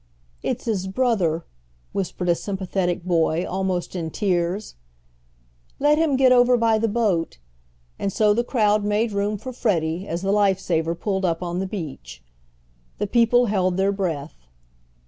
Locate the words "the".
6.79-6.87, 8.33-8.43, 10.23-10.31, 11.59-11.67, 12.97-13.05